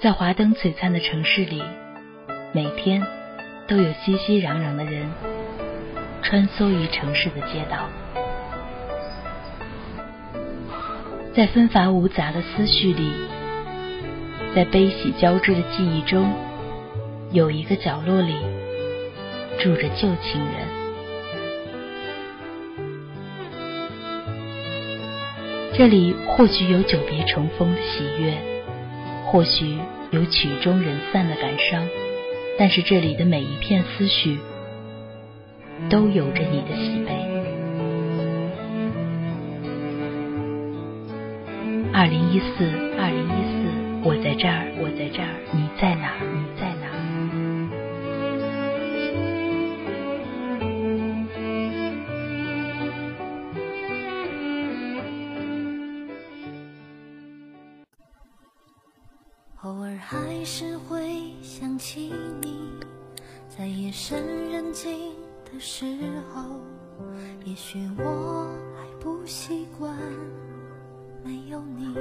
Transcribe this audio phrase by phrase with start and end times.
[0.00, 1.60] 在华灯璀璨的城市里，
[2.52, 3.02] 每天
[3.66, 5.10] 都有熙熙攘攘的人
[6.22, 7.88] 穿梭于城市的街道。
[11.34, 13.10] 在纷繁芜杂的思绪里，
[14.54, 16.32] 在悲喜交织的记忆中，
[17.32, 18.36] 有一个角落里
[19.58, 20.78] 住着旧情人。
[25.76, 28.38] 这里或许有久别重逢的喜悦，
[29.30, 29.76] 或许
[30.10, 31.86] 有曲终人散的感伤，
[32.58, 34.38] 但是这里的每一片思绪，
[35.90, 37.12] 都有着你的喜悲。
[41.92, 42.64] 二零一四，
[42.98, 43.68] 二零一四，
[44.02, 46.14] 我在这儿，我在这儿，你在哪？
[46.22, 46.47] 你
[60.48, 62.10] 尔还是会想起
[62.40, 62.58] 你，
[63.54, 65.12] 在夜深人静
[65.44, 65.84] 的时
[66.32, 66.42] 候，
[67.44, 69.94] 也许我还不习惯
[71.22, 71.94] 没有你。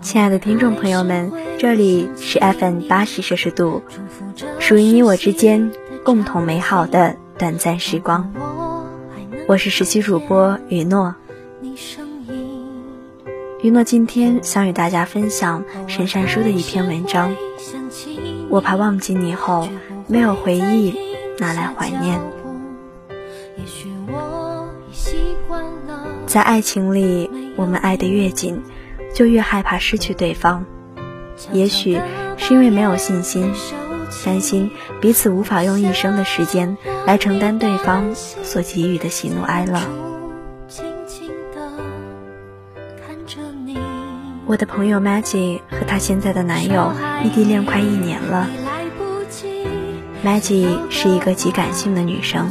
[0.00, 3.82] 亲爱的听众朋友们，这里是 FM 八十摄氏度，
[4.60, 5.72] 属于你我之间
[6.04, 8.32] 共同美好的短暂时光。
[9.48, 11.12] 我是实习主播雨诺。
[13.62, 17.34] 你声音，雨诺今天想与大家分享沈善书的一篇文章。
[18.48, 19.68] 我怕忘记你后，
[20.06, 20.98] 没有回忆，
[21.38, 22.20] 拿来怀念。
[26.26, 28.62] 在爱情里，我们爱得越紧，
[29.14, 30.64] 就越害怕失去对方。
[31.52, 32.00] 也许
[32.36, 33.52] 是因为没有信心，
[34.24, 40.09] 担心彼此无法用一生的时间来承担对方所给予的喜怒哀乐。
[44.46, 46.92] 我的朋友 Maggie 和她现在的男友
[47.24, 48.48] 异地恋快一年了。
[50.24, 52.50] Maggie 是一个极感性的女生，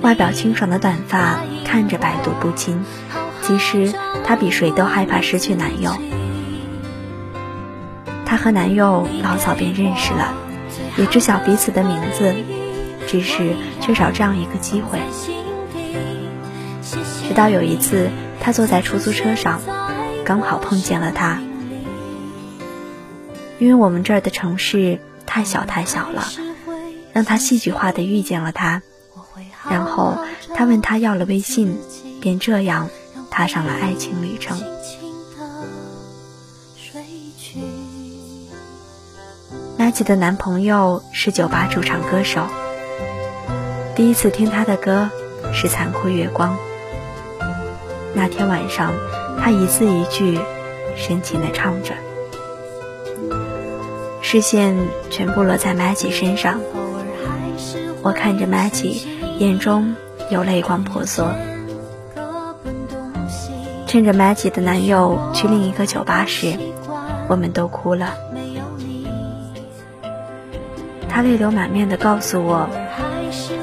[0.00, 2.82] 外表清爽的短发看着百毒不侵，
[3.42, 3.92] 其实
[4.24, 5.92] 她比谁都害怕失去男友。
[8.24, 10.34] 她和男友老早便认识了，
[10.96, 12.34] 也知晓彼此的名字，
[13.06, 14.98] 只是缺少这样一个机会。
[17.28, 18.08] 直到有一次，
[18.40, 19.60] 她坐在出租车上，
[20.24, 21.40] 刚好碰见了他。
[23.58, 26.24] 因为我们这儿的城市太小太小了，
[27.12, 28.82] 让他戏剧化的遇见了他。
[29.70, 30.18] 然后
[30.56, 31.78] 他问他要了微信，
[32.20, 32.88] 便这样
[33.30, 34.58] 踏上了爱情旅程。
[39.78, 42.46] 拉吉的男朋友是酒吧驻唱歌手。
[43.94, 45.10] 第一次听他的歌
[45.52, 46.56] 是《残酷月光》。
[48.14, 48.92] 那天晚上，
[49.44, 50.38] 他一字一句
[50.94, 51.92] 深情地唱着，
[54.20, 54.76] 视线
[55.10, 56.60] 全部落在 Maggie 身上。
[58.02, 59.02] 我看着 Maggie，
[59.38, 59.96] 眼中
[60.30, 61.26] 有泪光婆娑。
[63.88, 66.56] 趁着 Maggie 的男友去另一个酒吧时，
[67.26, 68.14] 我们都哭了。
[71.08, 72.68] 他泪流满面地告诉我，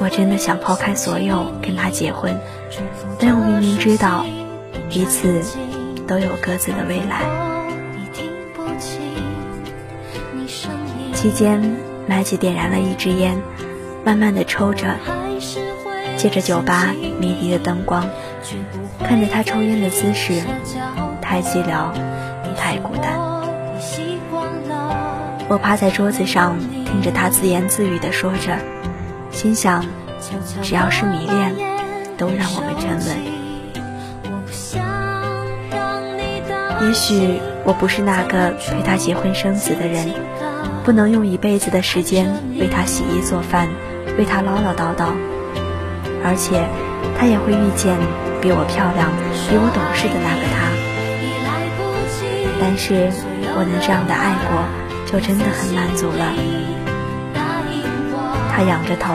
[0.00, 2.34] 我真的想抛开所有跟他结婚，
[3.18, 4.24] 但我明明知道，
[4.88, 5.42] 彼此
[6.06, 7.22] 都有各自的未来。
[11.12, 11.60] 期间
[12.06, 13.36] 麦姐点燃了一支烟，
[14.04, 14.94] 慢慢的抽着，
[16.16, 18.08] 借着酒吧迷离的灯光，
[19.02, 20.42] 看着他抽烟的姿势，
[21.20, 21.90] 太寂寥，
[22.56, 23.18] 太孤单。
[25.48, 28.56] 我趴在桌子上，听着他自言自语的说着，
[29.30, 29.84] 心想，
[30.62, 31.54] 只要是迷恋，
[32.16, 33.35] 都让我们沉沦。
[36.86, 40.08] 也许我不是那个陪他结婚生子的人，
[40.84, 43.68] 不能用一辈子的时间为他洗衣做饭，
[44.16, 45.10] 为他唠唠叨叨，
[46.22, 46.64] 而且
[47.18, 47.98] 他也会遇见
[48.40, 49.10] 比我漂亮、
[49.50, 50.70] 比我懂事的那个他。
[52.60, 53.10] 但是
[53.56, 54.62] 我能这样的爱过。
[55.06, 56.34] 就真的很满足了。
[58.50, 59.14] 他仰着头，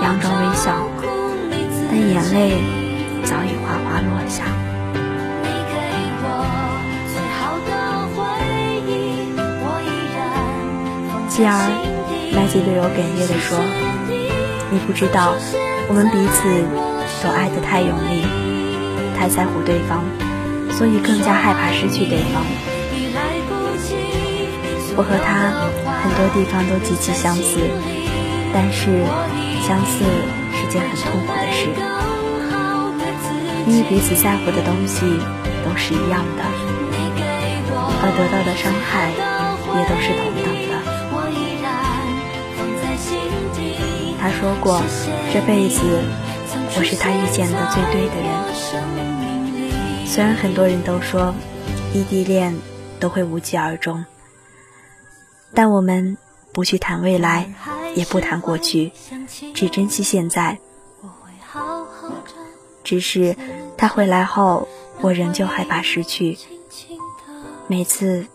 [0.00, 0.72] 佯装微笑，
[1.90, 2.56] 但眼泪
[3.24, 4.57] 早已哗哗落下。
[11.38, 11.54] 继而，
[12.34, 13.54] 麦吉略有哽咽地说
[14.74, 15.38] ：“你不知道，
[15.86, 16.50] 我们彼此
[17.22, 18.26] 都爱得太用力，
[19.16, 20.02] 太在乎对方，
[20.74, 22.42] 所以更加害怕失去对方。”
[24.98, 25.54] 我和他
[26.02, 27.62] 很多地方都极其相似，
[28.52, 29.06] 但是
[29.62, 30.02] 相似
[30.58, 31.70] 是件很痛苦的事，
[33.70, 35.06] 因为彼此在乎的东西
[35.62, 36.42] 都是一样的。
[38.02, 39.14] 而得到的伤害
[39.78, 40.87] 也都是同等的。
[44.20, 44.82] 他说过，
[45.32, 45.80] 这辈子
[46.76, 50.06] 我是他遇见的最对的人。
[50.06, 51.34] 虽然很多人都说
[51.94, 52.56] 异地恋
[52.98, 54.04] 都会无疾而终，
[55.54, 56.18] 但我们
[56.52, 57.52] 不去谈未来，
[57.94, 58.92] 也不谈过去，
[59.54, 60.58] 只珍惜现在。
[62.82, 63.36] 只是
[63.76, 64.66] 他回来后，
[65.00, 66.38] 我仍旧害怕失去。
[67.66, 68.26] 每次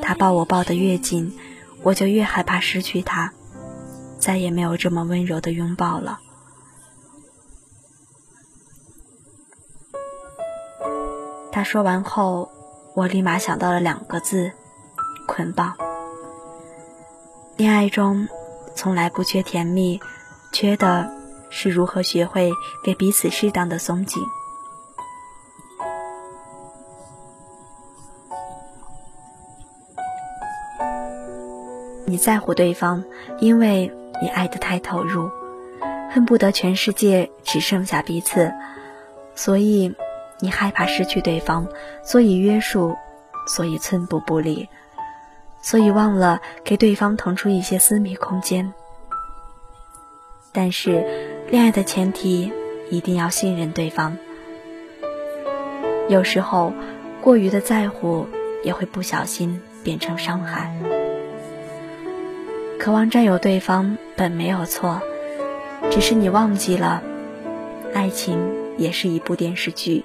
[0.00, 1.38] 他抱我抱得越紧，
[1.82, 3.34] 我就越害怕失去他，
[4.20, 6.20] 再也没有这么温柔的拥抱了。
[11.50, 12.52] 他说完后，
[12.94, 14.52] 我立马想到了两个字：
[15.26, 15.74] 捆绑。
[17.56, 18.28] 恋爱中
[18.76, 20.00] 从来不缺甜蜜，
[20.52, 21.18] 缺的。
[21.52, 22.52] 是如何学会
[22.84, 24.22] 给彼此适当的松紧？
[32.06, 33.02] 你在乎对方，
[33.40, 35.30] 因为你爱得太投入，
[36.10, 38.52] 恨不得全世界只剩下彼此，
[39.34, 39.94] 所以
[40.40, 41.68] 你害怕失去对方，
[42.04, 42.96] 所以约束，
[43.46, 44.68] 所以寸步不离，
[45.62, 48.72] 所以忘了给对方腾出一些私密空间。
[50.52, 51.28] 但是。
[51.50, 52.52] 恋爱的前提
[52.90, 54.16] 一定要信任对方。
[56.08, 56.72] 有时候，
[57.20, 58.28] 过于的在乎
[58.62, 60.99] 也会不小心变成伤害。
[62.80, 65.02] 渴望占有对方本没有错，
[65.90, 67.02] 只是你忘记了，
[67.92, 68.38] 爱情
[68.78, 70.02] 也是一部电视剧，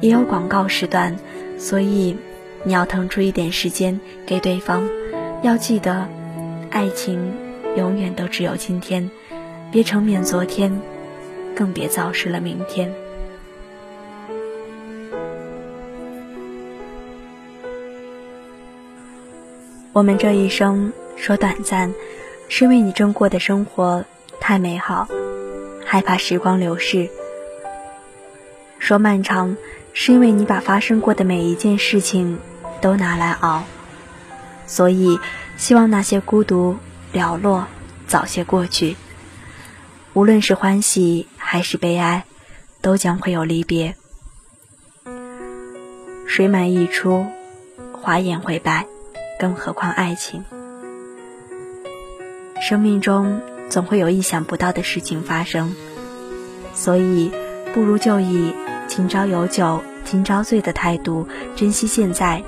[0.00, 1.16] 也有广告时段，
[1.56, 2.16] 所以
[2.64, 4.82] 你要腾出一点时间给对方。
[5.42, 6.04] 要记得，
[6.70, 7.32] 爱情
[7.76, 9.08] 永远都只有今天。
[9.70, 10.80] 别成眠昨天，
[11.54, 12.92] 更别造失了明天。
[19.92, 21.92] 我们这一生说短暂，
[22.48, 24.06] 是因为你正过的生活
[24.40, 25.06] 太美好，
[25.84, 27.10] 害怕时光流逝；
[28.78, 29.54] 说漫长，
[29.92, 32.38] 是因为你把发生过的每一件事情
[32.80, 33.64] 都拿来熬，
[34.66, 35.20] 所以
[35.58, 36.78] 希望那些孤独
[37.12, 37.66] 寥落
[38.06, 38.96] 早些过去。
[40.14, 42.24] 无论是欢喜还是悲哀，
[42.80, 43.94] 都将会有离别。
[46.26, 47.26] 水满溢出，
[47.92, 48.86] 花颜会败，
[49.38, 50.42] 更何况爱情？
[52.70, 55.74] 生命中总会有意想不到的事情发生，
[56.72, 57.32] 所以
[57.74, 58.54] 不如就以
[58.86, 61.26] “今朝有酒今朝醉”的态度
[61.56, 62.44] 珍惜现在。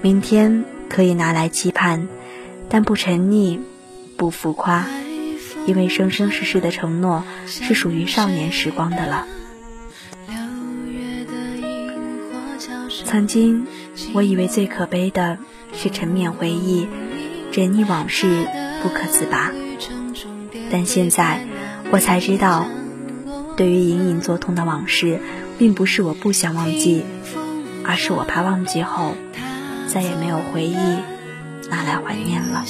[0.00, 2.08] 明天可以拿来期盼，
[2.70, 3.60] 但不沉溺，
[4.16, 4.86] 不浮夸。
[5.66, 9.26] 因为生生世世的承诺是属于少年时光的了。
[13.04, 13.66] 曾经，
[14.14, 15.36] 我以为最可悲的
[15.74, 16.88] 是沉湎回忆，
[17.52, 18.46] 沉溺往事
[18.82, 19.52] 不可自拔。
[20.70, 21.46] 但现在，
[21.90, 22.66] 我才知道，
[23.56, 25.20] 对于隐隐作痛的往事，
[25.58, 27.04] 并不是我不想忘记，
[27.84, 29.14] 而是我怕忘记后，
[29.86, 30.76] 再也没有回忆
[31.70, 32.64] 拿来怀念了。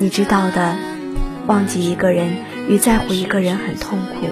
[0.00, 0.76] 你知道的，
[1.46, 2.36] 忘记一个人
[2.68, 4.26] 与在乎一个人很痛苦。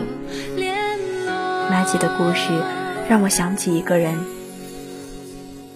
[1.68, 2.50] 麦吉的故事
[3.08, 4.18] 让我想起一个人，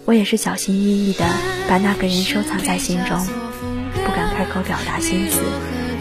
[0.05, 1.25] 我也是小心翼翼的
[1.69, 3.25] 把那个人收藏在心中，
[4.05, 5.41] 不敢开口表达心思，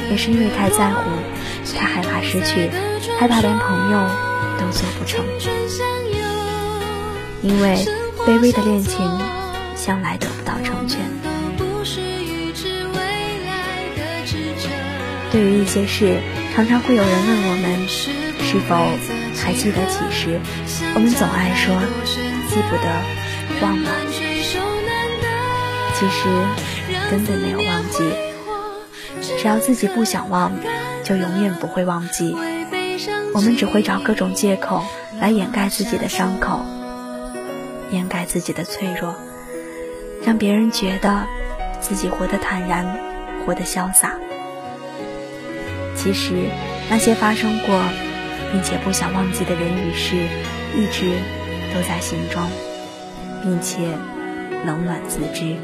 [0.09, 1.09] 也是因为太在乎，
[1.77, 2.69] 太害怕失去，
[3.19, 3.99] 害怕连朋友
[4.57, 5.23] 都做不成。
[7.43, 7.85] 因为
[8.25, 8.99] 卑微的恋情
[9.75, 11.18] 向来得不到成全。
[15.31, 16.19] 对于一些事，
[16.55, 18.75] 常常会有人问我们是否
[19.43, 20.39] 还记得起时，
[20.95, 21.79] 我们总爱说
[22.49, 23.91] 记不得、忘了。
[25.93, 26.29] 其实
[27.11, 28.09] 根本没有忘记，
[29.37, 30.51] 只要自己不想忘，
[31.03, 32.35] 就永远不会忘记。
[33.33, 34.83] 我们只会找各种借口
[35.21, 36.65] 来掩盖自己的伤口，
[37.91, 39.13] 掩盖自己的脆弱，
[40.25, 41.27] 让别人觉得
[41.79, 42.97] 自己活得坦然，
[43.45, 44.15] 活得潇洒。
[46.01, 46.33] 其实，
[46.89, 47.83] 那些发生过
[48.53, 50.15] 并且不想忘记的人与事，
[50.73, 51.11] 一直
[51.73, 52.41] 都在心中，
[53.43, 53.79] 并且
[54.65, 55.57] 冷暖自知。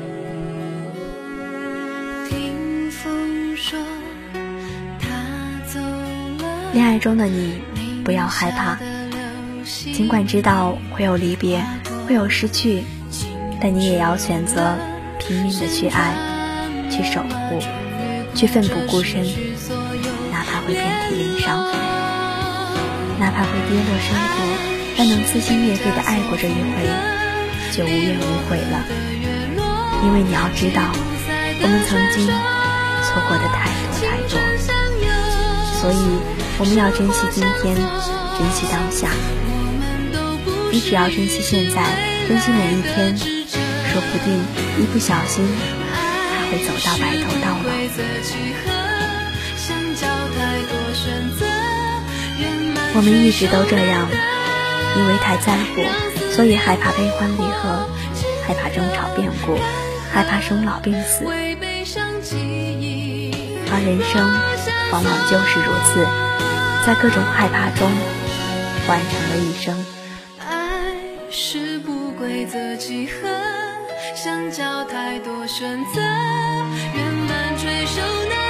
[6.73, 7.61] 恋爱中的你，
[8.03, 8.77] 不要害怕，
[9.63, 11.63] 尽管知道会有离别，
[12.05, 12.83] 会有失去，
[13.61, 14.75] 但你也要选择
[15.17, 16.13] 拼命的去爱，
[16.91, 17.57] 去守护，
[18.35, 19.25] 去奋不顾身。
[20.65, 21.63] 会遍体鳞伤。
[23.19, 24.37] 哪怕会跌落山谷，
[24.97, 26.83] 但能撕心裂肺的爱过这一回，
[27.71, 28.83] 就无怨无悔了。
[30.03, 30.81] 因为你要知道，
[31.61, 32.27] 我们曾经
[33.03, 34.35] 错过的太多太多，
[35.79, 35.97] 所以
[36.59, 37.75] 我们要珍惜今天，
[38.37, 39.07] 珍惜当下。
[40.71, 41.81] 你只要珍惜现在，
[42.27, 44.37] 珍惜每一天，说不定
[44.77, 45.47] 一不小心
[46.35, 48.84] 还会走到白头到老。
[52.97, 54.07] 我们一直都这样，
[54.95, 55.83] 因为太在乎，
[56.31, 57.85] 所以害怕悲欢离合，
[58.47, 59.59] 害怕争吵变故，
[60.13, 61.25] 害怕生老病死。
[63.67, 64.23] 而人生
[64.93, 66.07] 往往就是如此，
[66.85, 67.91] 在各种害怕中
[68.87, 69.75] 完成了一生。
[71.29, 73.27] 是不规则几何，
[74.15, 78.44] 相较太多选择，圆满追求难。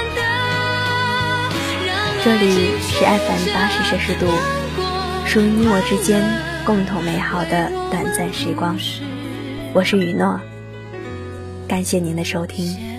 [2.26, 4.26] 这里是 FM 八十摄氏度，
[5.24, 6.20] 属于你我之间
[6.64, 8.76] 共同美好的短暂时光。
[9.72, 10.40] 我是雨诺，
[11.68, 12.95] 感谢您的收听。